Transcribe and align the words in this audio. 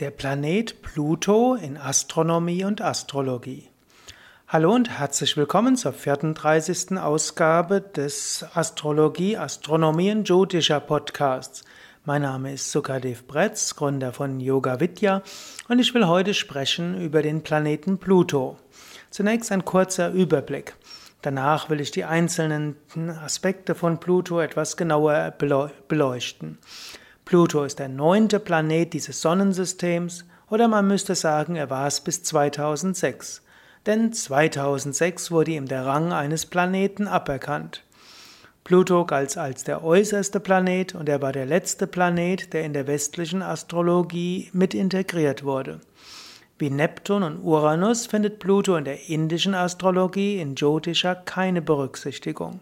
Der 0.00 0.10
Planet 0.10 0.82
Pluto 0.82 1.54
in 1.54 1.76
Astronomie 1.76 2.64
und 2.64 2.82
Astrologie. 2.82 3.68
Hallo 4.48 4.74
und 4.74 4.90
herzlich 4.90 5.36
willkommen 5.36 5.76
zur 5.76 5.92
34. 5.92 6.98
Ausgabe 6.98 7.80
des 7.80 8.44
Astrologie, 8.54 9.36
Astronomie 9.36 10.10
und 10.10 10.28
Jyotisha 10.28 10.80
Podcasts. 10.80 11.64
Mein 12.04 12.22
Name 12.22 12.54
ist 12.54 12.72
Sukadev 12.72 13.28
Bretz, 13.28 13.76
Gründer 13.76 14.12
von 14.12 14.40
Yoga 14.40 14.80
Vidya 14.80 15.22
und 15.68 15.78
ich 15.78 15.94
will 15.94 16.08
heute 16.08 16.34
sprechen 16.34 17.00
über 17.00 17.22
den 17.22 17.44
Planeten 17.44 17.98
Pluto. 17.98 18.58
Zunächst 19.10 19.52
ein 19.52 19.64
kurzer 19.64 20.10
Überblick. 20.10 20.74
Danach 21.22 21.70
will 21.70 21.80
ich 21.80 21.92
die 21.92 22.04
einzelnen 22.04 22.74
Aspekte 23.24 23.76
von 23.76 24.00
Pluto 24.00 24.40
etwas 24.40 24.76
genauer 24.76 25.32
beleuchten. 25.86 26.58
Pluto 27.24 27.64
ist 27.64 27.78
der 27.78 27.88
neunte 27.88 28.38
Planet 28.38 28.92
dieses 28.92 29.22
Sonnensystems 29.22 30.24
oder 30.50 30.68
man 30.68 30.86
müsste 30.86 31.14
sagen, 31.14 31.56
er 31.56 31.70
war 31.70 31.86
es 31.86 32.00
bis 32.00 32.22
2006. 32.22 33.42
Denn 33.86 34.12
2006 34.12 35.30
wurde 35.30 35.52
ihm 35.52 35.66
der 35.66 35.86
Rang 35.86 36.12
eines 36.12 36.46
Planeten 36.46 37.08
aberkannt. 37.08 37.82
Pluto 38.62 39.04
galt 39.04 39.36
als 39.36 39.64
der 39.64 39.84
äußerste 39.84 40.40
Planet 40.40 40.94
und 40.94 41.08
er 41.08 41.20
war 41.20 41.32
der 41.32 41.44
letzte 41.44 41.86
Planet, 41.86 42.52
der 42.52 42.64
in 42.64 42.72
der 42.72 42.86
westlichen 42.86 43.42
Astrologie 43.42 44.48
mit 44.52 44.72
integriert 44.72 45.44
wurde. 45.44 45.80
Wie 46.58 46.70
Neptun 46.70 47.22
und 47.22 47.42
Uranus 47.42 48.06
findet 48.06 48.38
Pluto 48.38 48.76
in 48.76 48.84
der 48.84 49.08
indischen 49.08 49.54
Astrologie 49.54 50.38
in 50.38 50.54
Jyotisha 50.54 51.14
keine 51.14 51.60
Berücksichtigung. 51.60 52.60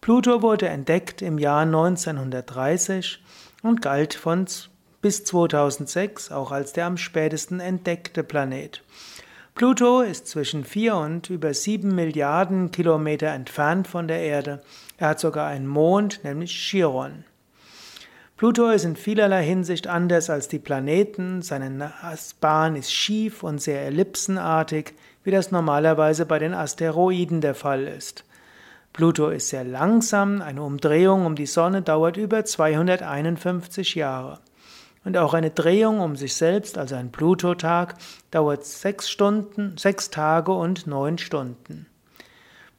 Pluto 0.00 0.42
wurde 0.42 0.68
entdeckt 0.68 1.20
im 1.22 1.38
Jahr 1.38 1.62
1930 1.62 3.22
und 3.62 3.82
galt 3.82 4.14
von 4.14 4.46
bis 5.02 5.24
2006 5.24 6.30
auch 6.30 6.52
als 6.52 6.72
der 6.72 6.86
am 6.86 6.96
spätesten 6.96 7.60
entdeckte 7.60 8.22
Planet. 8.22 8.82
Pluto 9.54 10.00
ist 10.00 10.26
zwischen 10.26 10.64
4 10.64 10.94
und 10.94 11.30
über 11.30 11.52
7 11.52 11.94
Milliarden 11.94 12.70
Kilometer 12.70 13.28
entfernt 13.28 13.88
von 13.88 14.08
der 14.08 14.20
Erde. 14.20 14.62
Er 14.96 15.08
hat 15.08 15.20
sogar 15.20 15.48
einen 15.48 15.66
Mond, 15.66 16.20
nämlich 16.24 16.52
Chiron. 16.52 17.24
Pluto 18.36 18.70
ist 18.70 18.84
in 18.84 18.96
vielerlei 18.96 19.44
Hinsicht 19.44 19.86
anders 19.86 20.30
als 20.30 20.48
die 20.48 20.58
Planeten. 20.58 21.42
Seine 21.42 21.92
Bahn 22.40 22.74
ist 22.74 22.90
schief 22.90 23.42
und 23.42 23.60
sehr 23.60 23.82
ellipsenartig, 23.84 24.94
wie 25.24 25.30
das 25.30 25.50
normalerweise 25.50 26.24
bei 26.24 26.38
den 26.38 26.54
Asteroiden 26.54 27.42
der 27.42 27.54
Fall 27.54 27.86
ist. 27.86 28.24
Pluto 28.92 29.30
ist 29.30 29.48
sehr 29.48 29.64
langsam, 29.64 30.42
eine 30.42 30.62
Umdrehung 30.62 31.24
um 31.24 31.36
die 31.36 31.46
Sonne 31.46 31.82
dauert 31.82 32.16
über 32.16 32.44
251 32.44 33.94
Jahre. 33.94 34.40
Und 35.04 35.16
auch 35.16 35.32
eine 35.32 35.50
Drehung 35.50 36.00
um 36.00 36.16
sich 36.16 36.34
selbst, 36.34 36.76
also 36.76 36.96
ein 36.96 37.12
Plutotag, 37.12 37.94
dauert 38.30 38.66
sechs 38.66 39.08
Stunden, 39.08 39.76
sechs 39.78 40.10
Tage 40.10 40.52
und 40.52 40.86
neun 40.86 41.18
Stunden. 41.18 41.86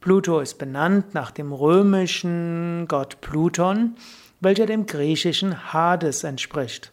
Pluto 0.01 0.39
ist 0.39 0.57
benannt 0.57 1.13
nach 1.13 1.31
dem 1.31 1.53
römischen 1.53 2.85
Gott 2.87 3.21
Pluton, 3.21 3.95
welcher 4.39 4.65
dem 4.65 4.85
griechischen 4.85 5.73
Hades 5.73 6.23
entspricht. 6.23 6.91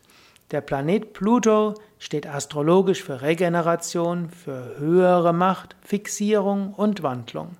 Der 0.51 0.61
Planet 0.61 1.13
Pluto 1.13 1.75
steht 1.99 2.27
astrologisch 2.27 3.03
für 3.03 3.21
Regeneration, 3.21 4.31
für 4.31 4.79
höhere 4.79 5.33
Macht, 5.33 5.77
Fixierung 5.83 6.73
und 6.73 7.03
Wandlung. 7.03 7.57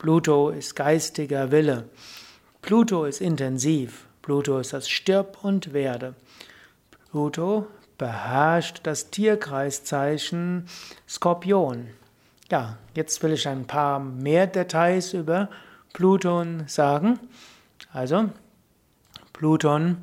Pluto 0.00 0.48
ist 0.48 0.76
geistiger 0.76 1.50
Wille. 1.50 1.90
Pluto 2.62 3.04
ist 3.04 3.20
intensiv. 3.20 4.06
Pluto 4.22 4.58
ist 4.58 4.72
das 4.72 4.88
Stirb 4.88 5.36
und 5.42 5.74
Werde. 5.74 6.14
Pluto 7.10 7.66
beherrscht 7.98 8.80
das 8.84 9.10
Tierkreiszeichen 9.10 10.64
Skorpion. 11.06 11.88
Ja, 12.50 12.78
jetzt 12.94 13.22
will 13.22 13.34
ich 13.34 13.46
ein 13.46 13.66
paar 13.66 14.00
mehr 14.00 14.46
Details 14.46 15.12
über 15.12 15.50
Pluton 15.92 16.64
sagen. 16.66 17.20
Also, 17.92 18.30
Pluton 19.34 19.98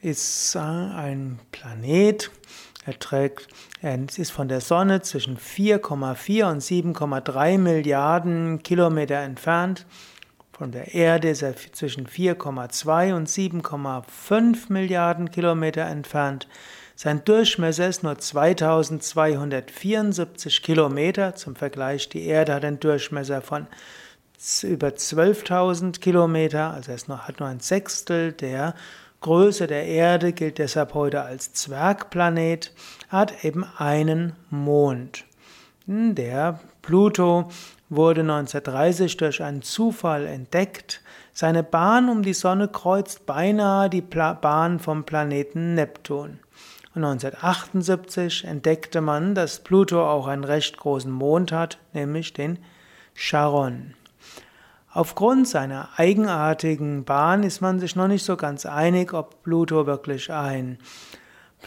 ist 0.00 0.56
ein 0.56 1.38
Planet, 1.52 2.30
er 2.86 2.98
trägt, 2.98 3.48
er 3.82 3.98
ist 4.16 4.32
von 4.32 4.48
der 4.48 4.60
Sonne 4.60 5.02
zwischen 5.02 5.36
4,4 5.36 6.50
und 6.50 6.62
7,3 6.62 7.58
Milliarden 7.58 8.62
Kilometer 8.62 9.16
entfernt. 9.16 9.84
Von 10.52 10.72
der 10.72 10.94
Erde 10.94 11.28
ist 11.30 11.42
er 11.42 11.54
zwischen 11.56 12.06
4,2 12.06 13.14
und 13.14 13.28
7,5 13.28 14.72
Milliarden 14.72 15.30
Kilometer 15.30 15.82
entfernt. 15.82 16.48
Sein 16.96 17.24
Durchmesser 17.24 17.88
ist 17.88 18.02
nur 18.02 18.18
2274 18.18 20.62
Kilometer. 20.62 21.34
Zum 21.34 21.56
Vergleich, 21.56 22.10
die 22.10 22.26
Erde 22.26 22.52
hat 22.54 22.64
einen 22.64 22.78
Durchmesser 22.78 23.40
von 23.40 23.66
über 24.62 24.88
12.000 24.88 26.00
Kilometer, 26.00 26.72
also 26.72 26.92
er 26.92 27.26
hat 27.26 27.40
nur 27.40 27.48
ein 27.48 27.60
Sechstel 27.60 28.32
der 28.32 28.74
Größe 29.20 29.66
der 29.66 29.84
Erde 29.84 30.32
gilt 30.32 30.56
deshalb 30.56 30.94
heute 30.94 31.22
als 31.22 31.52
Zwergplanet, 31.52 32.72
hat 33.10 33.44
eben 33.44 33.64
einen 33.76 34.32
Mond. 34.48 35.24
Der 35.86 36.60
Pluto 36.80 37.50
wurde 37.90 38.22
1930 38.22 39.18
durch 39.18 39.42
einen 39.42 39.60
Zufall 39.60 40.26
entdeckt. 40.26 41.02
Seine 41.34 41.62
Bahn 41.62 42.08
um 42.08 42.22
die 42.22 42.32
Sonne 42.32 42.68
kreuzt 42.68 43.26
beinahe 43.26 43.90
die 43.90 44.00
Pla 44.00 44.32
Bahn 44.32 44.78
vom 44.78 45.04
Planeten 45.04 45.74
Neptun. 45.74 46.38
Und 46.94 47.04
1978 47.04 48.44
entdeckte 48.44 49.00
man, 49.00 49.34
dass 49.34 49.60
Pluto 49.60 50.08
auch 50.08 50.28
einen 50.28 50.44
recht 50.44 50.76
großen 50.78 51.10
Mond 51.10 51.52
hat, 51.52 51.78
nämlich 51.92 52.32
den 52.32 52.58
Charon. 53.14 53.94
Aufgrund 54.92 55.46
seiner 55.46 55.88
eigenartigen 55.96 57.04
Bahn 57.04 57.44
ist 57.44 57.60
man 57.60 57.78
sich 57.78 57.94
noch 57.94 58.08
nicht 58.08 58.24
so 58.24 58.36
ganz 58.36 58.66
einig, 58.66 59.12
ob 59.12 59.44
Pluto 59.44 59.86
wirklich 59.86 60.32
ein 60.32 60.78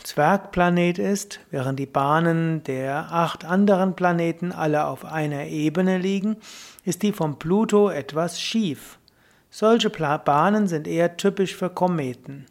Zwergplanet 0.03 1.00
ist, 1.00 1.39
während 1.50 1.79
die 1.79 1.85
Bahnen 1.85 2.63
der 2.63 3.13
acht 3.13 3.45
anderen 3.45 3.95
Planeten 3.95 4.51
alle 4.51 4.88
auf 4.88 5.06
einer 5.06 5.45
Ebene 5.45 6.00
liegen, 6.00 6.35
ist 6.84 7.01
die 7.01 7.13
von 7.13 7.39
Pluto 7.39 7.89
etwas 7.89 8.41
schief. 8.41 9.00
Solche 9.50 9.90
Bahnen 9.90 10.67
sind 10.67 10.85
eher 10.85 11.16
typisch 11.16 11.55
für 11.55 11.69
Kometen. 11.69 12.47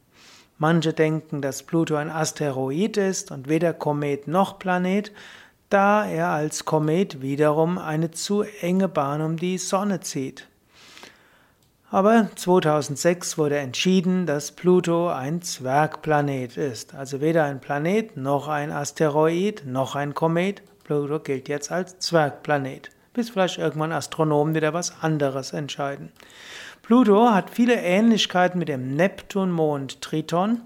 Manche 0.57 0.95
denken, 0.95 1.43
dass 1.43 1.65
Pluto 1.65 1.97
ein 1.97 2.09
Asteroid 2.09 2.97
ist 2.97 3.31
und 3.31 3.47
weder 3.47 3.75
Komet 3.75 4.27
noch 4.27 4.59
Planet, 4.59 5.13
da 5.69 6.07
er 6.07 6.29
als 6.29 6.65
Komet 6.65 7.21
wiederum 7.21 7.77
eine 7.77 8.13
zu 8.13 8.43
enge 8.63 8.89
Bahn 8.89 9.21
um 9.21 9.37
die 9.37 9.59
Sonne 9.59 10.01
zieht. 10.01 10.49
Aber 11.93 12.31
2006 12.35 13.37
wurde 13.37 13.59
entschieden, 13.59 14.25
dass 14.25 14.53
Pluto 14.53 15.11
ein 15.11 15.43
Zwergplanet 15.43 16.57
ist. 16.57 16.95
Also 16.95 17.21
weder 17.21 17.45
ein 17.45 17.61
Planet 17.61 18.17
noch 18.17 18.49
ein 18.49 18.73
Asteroid 18.73 19.67
noch 19.67 19.95
ein 19.95 20.15
Komet. 20.15 20.63
Pluto 20.85 21.21
gilt 21.21 21.51
jetzt 21.51 21.71
als 21.71 21.99
Zwergplanet. 21.99 22.89
Bis 23.13 23.29
vielleicht 23.29 23.59
irgendwann 23.59 23.93
Astronomen 23.93 24.55
wieder 24.55 24.73
was 24.73 25.03
anderes 25.03 25.53
entscheiden. 25.53 26.13
Pluto 26.81 27.29
hat 27.31 27.51
viele 27.51 27.75
Ähnlichkeiten 27.75 28.59
mit 28.59 28.71
dem 28.71 28.97
Neptunmond 28.97 30.01
Triton. 30.01 30.63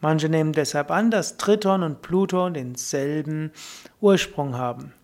Manche 0.00 0.30
nehmen 0.30 0.54
deshalb 0.54 0.90
an, 0.90 1.10
dass 1.10 1.36
Triton 1.36 1.82
und 1.82 2.00
Pluto 2.00 2.48
denselben 2.48 3.52
Ursprung 4.00 4.56
haben. 4.56 4.94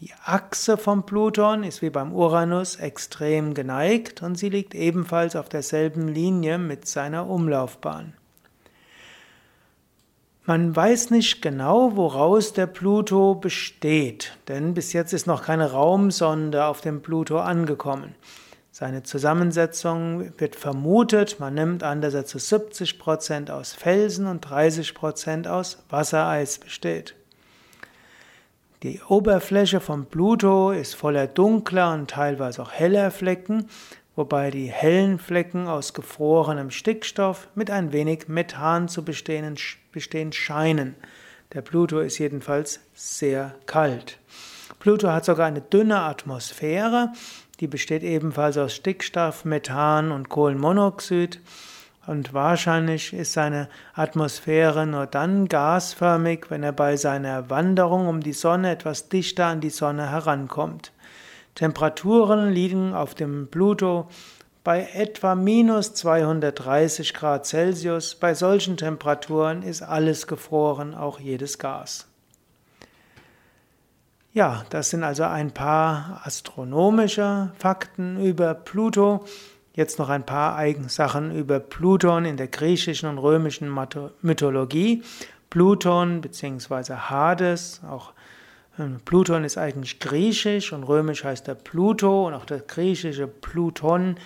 Die 0.00 0.12
Achse 0.26 0.76
vom 0.76 1.06
Pluton 1.06 1.64
ist 1.64 1.80
wie 1.80 1.88
beim 1.88 2.12
Uranus 2.12 2.76
extrem 2.76 3.54
geneigt 3.54 4.22
und 4.22 4.34
sie 4.34 4.50
liegt 4.50 4.74
ebenfalls 4.74 5.34
auf 5.34 5.48
derselben 5.48 6.06
Linie 6.06 6.58
mit 6.58 6.86
seiner 6.86 7.26
Umlaufbahn. 7.26 8.12
Man 10.44 10.76
weiß 10.76 11.10
nicht 11.10 11.40
genau, 11.40 11.96
woraus 11.96 12.52
der 12.52 12.66
Pluto 12.66 13.36
besteht, 13.36 14.36
denn 14.48 14.74
bis 14.74 14.92
jetzt 14.92 15.14
ist 15.14 15.26
noch 15.26 15.44
keine 15.44 15.72
Raumsonde 15.72 16.66
auf 16.66 16.82
dem 16.82 17.00
Pluto 17.00 17.40
angekommen. 17.40 18.14
Seine 18.70 19.02
Zusammensetzung 19.02 20.38
wird 20.38 20.56
vermutet, 20.56 21.40
man 21.40 21.54
nimmt 21.54 21.82
an, 21.82 22.02
dass 22.02 22.12
er 22.12 22.26
zu 22.26 22.36
70% 22.36 23.50
aus 23.50 23.72
Felsen 23.72 24.26
und 24.26 24.46
30% 24.46 25.48
aus 25.48 25.78
Wassereis 25.88 26.58
besteht. 26.58 27.14
Die 28.82 29.00
Oberfläche 29.08 29.80
von 29.80 30.04
Pluto 30.04 30.70
ist 30.70 30.94
voller 30.94 31.26
dunkler 31.26 31.94
und 31.94 32.10
teilweise 32.10 32.60
auch 32.60 32.72
heller 32.72 33.10
Flecken, 33.10 33.70
wobei 34.16 34.50
die 34.50 34.66
hellen 34.66 35.18
Flecken 35.18 35.66
aus 35.66 35.94
gefrorenem 35.94 36.70
Stickstoff 36.70 37.48
mit 37.54 37.70
ein 37.70 37.92
wenig 37.92 38.28
Methan 38.28 38.88
zu 38.88 39.02
bestehen, 39.02 39.56
bestehen 39.92 40.32
scheinen. 40.32 40.94
Der 41.54 41.62
Pluto 41.62 42.00
ist 42.00 42.18
jedenfalls 42.18 42.80
sehr 42.94 43.54
kalt. 43.64 44.18
Pluto 44.78 45.08
hat 45.08 45.24
sogar 45.24 45.46
eine 45.46 45.62
dünne 45.62 46.00
Atmosphäre, 46.00 47.12
die 47.60 47.68
besteht 47.68 48.02
ebenfalls 48.02 48.58
aus 48.58 48.74
Stickstoff, 48.74 49.46
Methan 49.46 50.12
und 50.12 50.28
Kohlenmonoxid. 50.28 51.40
Und 52.06 52.32
wahrscheinlich 52.34 53.12
ist 53.12 53.32
seine 53.32 53.68
Atmosphäre 53.94 54.86
nur 54.86 55.06
dann 55.06 55.48
gasförmig, 55.48 56.46
wenn 56.50 56.62
er 56.62 56.72
bei 56.72 56.96
seiner 56.96 57.50
Wanderung 57.50 58.06
um 58.06 58.20
die 58.20 58.32
Sonne 58.32 58.70
etwas 58.70 59.08
dichter 59.08 59.46
an 59.46 59.60
die 59.60 59.70
Sonne 59.70 60.10
herankommt. 60.10 60.92
Temperaturen 61.54 62.52
liegen 62.52 62.94
auf 62.94 63.14
dem 63.14 63.48
Pluto 63.48 64.08
bei 64.62 64.88
etwa 64.94 65.34
minus 65.34 65.94
230 65.94 67.14
Grad 67.14 67.46
Celsius. 67.46 68.14
Bei 68.14 68.34
solchen 68.34 68.76
Temperaturen 68.76 69.62
ist 69.62 69.82
alles 69.82 70.26
gefroren, 70.26 70.94
auch 70.94 71.20
jedes 71.20 71.58
Gas. 71.58 72.06
Ja, 74.32 74.64
das 74.68 74.90
sind 74.90 75.02
also 75.02 75.22
ein 75.22 75.52
paar 75.52 76.20
astronomische 76.24 77.52
Fakten 77.58 78.22
über 78.22 78.52
Pluto. 78.52 79.24
Jetzt 79.76 79.98
noch 79.98 80.08
ein 80.08 80.24
paar 80.24 80.58
Sachen 80.88 81.36
über 81.36 81.60
Pluton 81.60 82.24
in 82.24 82.38
der 82.38 82.48
griechischen 82.48 83.10
und 83.10 83.18
römischen 83.18 83.70
Mythologie. 84.22 85.02
Pluton 85.50 86.22
bzw. 86.22 86.94
Hades, 86.94 87.82
auch 87.86 88.14
ähm, 88.78 89.00
Pluton 89.04 89.44
ist 89.44 89.58
eigentlich 89.58 90.00
griechisch 90.00 90.72
und 90.72 90.82
römisch 90.82 91.24
heißt 91.24 91.46
er 91.48 91.56
Pluto 91.56 92.26
und 92.26 92.32
auch 92.32 92.46
das 92.46 92.66
griechische 92.66 93.26
Pluton 93.26 94.16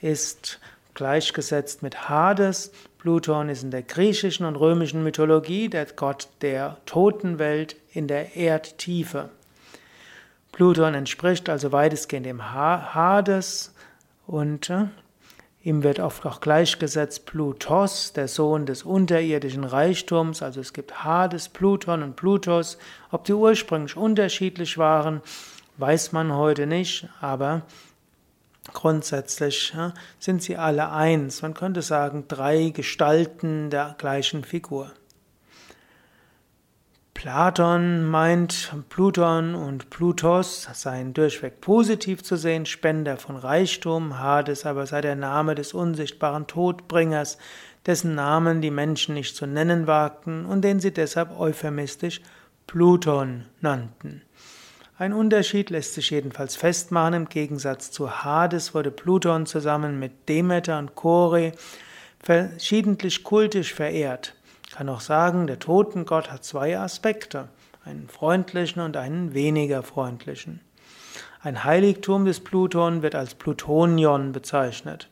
ist 0.00 0.58
gleichgesetzt 0.94 1.84
mit 1.84 2.08
Hades. 2.08 2.72
Pluton 2.98 3.48
ist 3.48 3.62
in 3.62 3.70
der 3.70 3.82
griechischen 3.82 4.44
und 4.44 4.56
römischen 4.56 5.04
Mythologie 5.04 5.68
der 5.68 5.86
Gott 5.86 6.26
der 6.40 6.78
Totenwelt 6.84 7.76
in 7.92 8.08
der 8.08 8.34
Erdtiefe. 8.34 9.28
Pluton 10.50 10.94
entspricht 10.94 11.48
also 11.48 11.70
weitestgehend 11.70 12.26
dem 12.26 12.52
Hades 12.52 13.72
und 14.26 14.70
äh, 14.70 14.86
ihm 15.62 15.82
wird 15.82 16.00
oft 16.00 16.26
auch 16.26 16.40
gleichgesetzt 16.40 17.26
Plutos, 17.26 18.12
der 18.12 18.28
Sohn 18.28 18.66
des 18.66 18.82
unterirdischen 18.82 19.64
Reichtums. 19.64 20.42
Also 20.42 20.60
es 20.60 20.72
gibt 20.72 21.04
Hades, 21.04 21.48
Pluton 21.48 22.02
und 22.02 22.16
Plutos. 22.16 22.78
Ob 23.10 23.24
die 23.24 23.34
ursprünglich 23.34 23.96
unterschiedlich 23.96 24.78
waren, 24.78 25.22
weiß 25.78 26.12
man 26.12 26.32
heute 26.32 26.66
nicht, 26.66 27.08
aber 27.20 27.62
grundsätzlich 28.72 29.72
ja, 29.74 29.92
sind 30.18 30.42
sie 30.42 30.56
alle 30.56 30.90
eins. 30.90 31.42
Man 31.42 31.54
könnte 31.54 31.82
sagen, 31.82 32.24
drei 32.28 32.70
Gestalten 32.70 33.70
der 33.70 33.94
gleichen 33.98 34.44
Figur. 34.44 34.90
Platon 37.16 38.04
meint, 38.04 38.74
Pluton 38.90 39.54
und 39.54 39.88
Plutos 39.88 40.68
seien 40.74 41.14
durchweg 41.14 41.62
positiv 41.62 42.22
zu 42.22 42.36
sehen, 42.36 42.66
Spender 42.66 43.16
von 43.16 43.36
Reichtum, 43.36 44.18
Hades 44.18 44.66
aber 44.66 44.86
sei 44.86 45.00
der 45.00 45.16
Name 45.16 45.54
des 45.54 45.72
unsichtbaren 45.72 46.46
Todbringers, 46.46 47.38
dessen 47.86 48.14
Namen 48.14 48.60
die 48.60 48.70
Menschen 48.70 49.14
nicht 49.14 49.34
zu 49.34 49.46
nennen 49.46 49.86
wagten 49.86 50.44
und 50.44 50.60
den 50.60 50.78
sie 50.78 50.92
deshalb 50.92 51.40
euphemistisch 51.40 52.20
Pluton 52.66 53.46
nannten. 53.62 54.20
Ein 54.98 55.14
Unterschied 55.14 55.70
lässt 55.70 55.94
sich 55.94 56.10
jedenfalls 56.10 56.54
festmachen, 56.54 57.14
im 57.14 57.28
Gegensatz 57.30 57.90
zu 57.90 58.24
Hades 58.24 58.74
wurde 58.74 58.90
Pluton 58.90 59.46
zusammen 59.46 59.98
mit 59.98 60.28
Demeter 60.28 60.78
und 60.78 60.94
Kore 60.94 61.52
verschiedentlich 62.22 63.24
kultisch 63.24 63.72
verehrt 63.72 64.35
kann 64.70 64.88
auch 64.88 65.00
sagen, 65.00 65.46
der 65.46 65.58
Totengott 65.58 66.30
hat 66.30 66.44
zwei 66.44 66.78
Aspekte, 66.78 67.48
einen 67.84 68.08
freundlichen 68.08 68.82
und 68.82 68.96
einen 68.96 69.34
weniger 69.34 69.82
freundlichen. 69.82 70.60
Ein 71.40 71.64
Heiligtum 71.64 72.24
des 72.24 72.40
Pluton 72.40 73.02
wird 73.02 73.14
als 73.14 73.34
Plutonion 73.34 74.32
bezeichnet. 74.32 75.08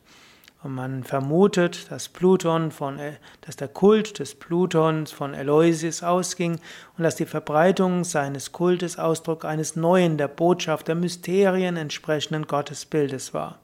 Und 0.63 0.73
man 0.73 1.03
vermutet, 1.03 1.91
dass 1.91 2.09
Pluton 2.09 2.71
von, 2.71 2.99
dass 3.41 3.55
der 3.55 3.67
Kult 3.67 4.17
des 4.17 4.33
Plutons 4.33 5.11
von 5.11 5.35
Eleusis 5.35 6.01
ausging 6.01 6.59
und 6.97 7.03
dass 7.03 7.15
die 7.15 7.27
Verbreitung 7.27 8.03
seines 8.03 8.51
Kultes 8.51 8.97
Ausdruck 8.97 9.45
eines 9.45 9.75
neuen, 9.75 10.17
der 10.17 10.27
Botschaft 10.27 10.87
der 10.87 10.95
Mysterien 10.95 11.77
entsprechenden 11.77 12.47
Gottesbildes 12.47 13.33
war. 13.33 13.59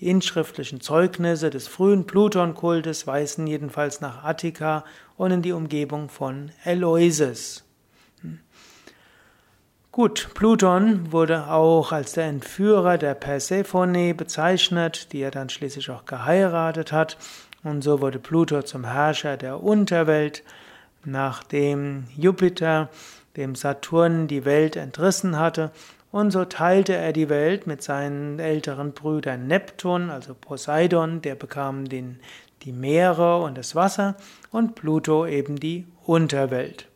Die 0.00 0.08
inschriftlichen 0.08 0.80
Zeugnisse 0.80 1.50
des 1.50 1.68
frühen 1.68 2.06
Plutonkultes 2.06 3.06
weisen 3.06 3.46
jedenfalls 3.46 4.00
nach 4.00 4.24
Attika 4.24 4.84
und 5.18 5.30
in 5.30 5.42
die 5.42 5.52
Umgebung 5.52 6.08
von 6.08 6.52
Eleusis. 6.64 7.64
Hm. 8.22 8.40
Gut, 9.92 10.30
Pluton 10.32 11.12
wurde 11.12 11.48
auch 11.48 11.92
als 11.92 12.12
der 12.12 12.24
Entführer 12.24 12.96
der 12.96 13.12
Persephone 13.12 14.16
bezeichnet, 14.16 15.12
die 15.12 15.20
er 15.20 15.30
dann 15.30 15.50
schließlich 15.50 15.90
auch 15.90 16.06
geheiratet 16.06 16.92
hat. 16.92 17.18
Und 17.62 17.82
so 17.82 18.00
wurde 18.00 18.18
Pluto 18.18 18.62
zum 18.62 18.86
Herrscher 18.86 19.36
der 19.36 19.62
Unterwelt, 19.62 20.42
nachdem 21.04 22.04
Jupiter 22.16 22.88
dem 23.36 23.54
Saturn 23.54 24.28
die 24.28 24.46
Welt 24.46 24.76
entrissen 24.76 25.38
hatte 25.38 25.72
und 26.12 26.30
so 26.30 26.44
teilte 26.44 26.94
er 26.94 27.12
die 27.12 27.28
Welt 27.28 27.66
mit 27.66 27.82
seinen 27.82 28.38
älteren 28.38 28.92
Brüdern 28.92 29.46
Neptun, 29.46 30.10
also 30.10 30.34
Poseidon, 30.34 31.22
der 31.22 31.34
bekam 31.34 31.88
den, 31.88 32.20
die 32.62 32.72
Meere 32.72 33.42
und 33.42 33.56
das 33.56 33.74
Wasser, 33.74 34.16
und 34.50 34.74
Pluto 34.74 35.26
eben 35.26 35.60
die 35.60 35.86
Unterwelt. 36.04 36.86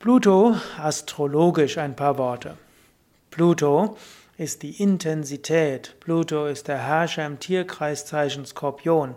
Pluto, 0.00 0.56
astrologisch 0.78 1.76
ein 1.76 1.94
paar 1.94 2.16
Worte. 2.16 2.56
Pluto 3.30 3.96
ist 4.38 4.62
die 4.62 4.82
Intensität. 4.82 5.94
Pluto 6.00 6.46
ist 6.46 6.68
der 6.68 6.78
Herrscher 6.78 7.26
im 7.26 7.38
Tierkreiszeichen 7.38 8.46
Skorpion. 8.46 9.14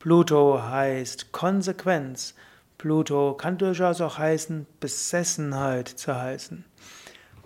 Pluto 0.00 0.60
heißt 0.60 1.30
Konsequenz. 1.30 2.34
Pluto 2.78 3.34
kann 3.34 3.58
durchaus 3.58 4.00
auch 4.00 4.18
heißen, 4.18 4.66
Besessenheit 4.80 5.88
zu 5.88 6.14
heißen. 6.14 6.64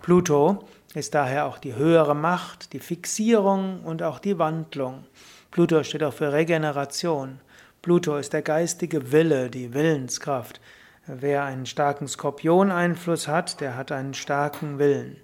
Pluto 0.01 0.65
ist 0.93 1.13
daher 1.13 1.45
auch 1.45 1.57
die 1.57 1.75
höhere 1.75 2.15
Macht, 2.15 2.73
die 2.73 2.79
Fixierung 2.79 3.83
und 3.83 4.01
auch 4.01 4.19
die 4.19 4.39
Wandlung. 4.39 5.05
Pluto 5.51 5.83
steht 5.83 6.03
auch 6.03 6.13
für 6.13 6.33
Regeneration. 6.33 7.39
Pluto 7.81 8.17
ist 8.17 8.33
der 8.33 8.41
geistige 8.41 9.11
Wille, 9.11 9.49
die 9.49 9.73
Willenskraft. 9.73 10.59
Wer 11.07 11.43
einen 11.43 11.65
starken 11.65 12.07
Skorpion-Einfluss 12.07 13.27
hat, 13.27 13.61
der 13.61 13.75
hat 13.75 13.91
einen 13.91 14.13
starken 14.13 14.77
Willen. 14.79 15.17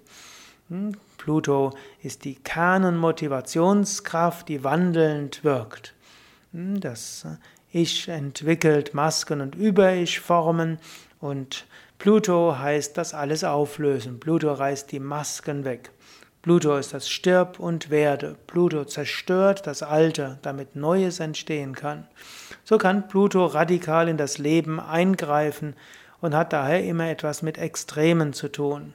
Hm? 0.68 0.96
Pluto 1.16 1.72
ist 2.02 2.24
die 2.24 2.36
Kern- 2.36 2.84
und 2.84 2.96
Motivationskraft, 2.96 4.48
die 4.48 4.64
wandelnd 4.64 5.44
wirkt. 5.44 5.94
Hm? 6.52 6.80
Das 6.80 7.26
ich 7.72 8.08
entwickelt 8.08 8.94
Masken 8.94 9.40
und 9.40 9.54
Über-Ich-Formen 9.54 10.78
und 11.20 11.66
Pluto 11.98 12.58
heißt 12.58 12.96
das 12.96 13.14
alles 13.14 13.42
auflösen. 13.42 14.20
Pluto 14.20 14.52
reißt 14.52 14.92
die 14.92 15.00
Masken 15.00 15.64
weg. 15.64 15.90
Pluto 16.42 16.76
ist 16.76 16.94
das 16.94 17.08
Stirb 17.08 17.58
und 17.58 17.90
Werde. 17.90 18.36
Pluto 18.46 18.84
zerstört 18.84 19.66
das 19.66 19.82
Alte, 19.82 20.38
damit 20.42 20.76
Neues 20.76 21.18
entstehen 21.18 21.74
kann. 21.74 22.06
So 22.62 22.78
kann 22.78 23.08
Pluto 23.08 23.46
radikal 23.46 24.08
in 24.08 24.16
das 24.16 24.38
Leben 24.38 24.78
eingreifen 24.78 25.74
und 26.20 26.36
hat 26.36 26.52
daher 26.52 26.84
immer 26.84 27.08
etwas 27.08 27.42
mit 27.42 27.58
Extremen 27.58 28.32
zu 28.32 28.48
tun. 28.48 28.94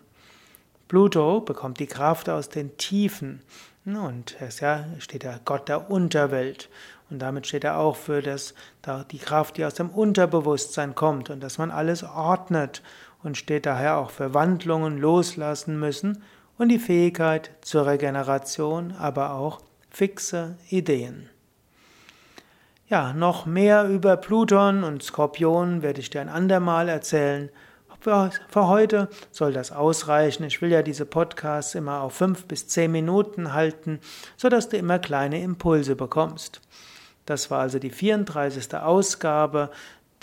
Pluto 0.87 1.41
bekommt 1.41 1.79
die 1.79 1.87
Kraft 1.87 2.29
aus 2.29 2.49
den 2.49 2.77
Tiefen 2.77 3.41
und 3.85 4.35
er 4.39 4.47
ist 4.47 4.59
ja, 4.59 4.85
steht 4.99 5.23
der 5.23 5.39
Gott 5.43 5.67
der 5.67 5.89
Unterwelt. 5.89 6.69
Und 7.09 7.19
damit 7.19 7.47
steht 7.47 7.63
er 7.63 7.77
auch 7.77 7.95
für 7.97 8.21
das, 8.21 8.53
die 9.11 9.17
Kraft, 9.17 9.57
die 9.57 9.65
aus 9.65 9.73
dem 9.73 9.89
Unterbewusstsein 9.89 10.95
kommt 10.95 11.29
und 11.29 11.41
dass 11.41 11.57
man 11.57 11.71
alles 11.71 12.03
ordnet 12.03 12.81
und 13.21 13.37
steht 13.37 13.65
daher 13.65 13.97
auch 13.97 14.11
für 14.11 14.33
Wandlungen 14.33 14.97
loslassen 14.97 15.79
müssen 15.79 16.23
und 16.57 16.69
die 16.69 16.79
Fähigkeit 16.79 17.51
zur 17.61 17.85
Regeneration, 17.85 18.93
aber 18.97 19.33
auch 19.33 19.61
fixe 19.89 20.55
Ideen. 20.69 21.29
Ja, 22.87 23.13
noch 23.13 23.45
mehr 23.45 23.87
über 23.87 24.17
Pluton 24.17 24.83
und 24.83 25.03
Skorpion 25.03 25.81
werde 25.81 26.01
ich 26.01 26.09
dir 26.09 26.21
ein 26.21 26.29
andermal 26.29 26.87
erzählen. 26.87 27.49
Für, 28.01 28.31
für 28.49 28.67
heute 28.67 29.07
soll 29.29 29.53
das 29.53 29.71
ausreichen. 29.71 30.43
Ich 30.43 30.61
will 30.63 30.71
ja 30.71 30.81
diese 30.81 31.05
Podcasts 31.05 31.75
immer 31.75 32.01
auf 32.01 32.13
fünf 32.13 32.45
bis 32.45 32.67
zehn 32.67 32.91
Minuten 32.91 33.53
halten, 33.53 33.99
sodass 34.37 34.69
du 34.69 34.77
immer 34.77 34.97
kleine 34.97 35.39
Impulse 35.39 35.95
bekommst. 35.95 36.61
Das 37.27 37.51
war 37.51 37.59
also 37.59 37.77
die 37.77 37.91
34. 37.91 38.73
Ausgabe 38.73 39.69